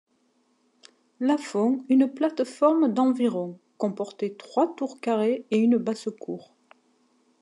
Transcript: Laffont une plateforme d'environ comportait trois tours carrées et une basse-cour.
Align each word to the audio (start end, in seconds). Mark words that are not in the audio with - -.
Laffont 1.19 1.85
une 1.87 2.11
plateforme 2.11 2.91
d'environ 2.91 3.59
comportait 3.77 4.33
trois 4.33 4.73
tours 4.75 4.99
carrées 4.99 5.45
et 5.51 5.59
une 5.59 5.77
basse-cour. 5.77 6.55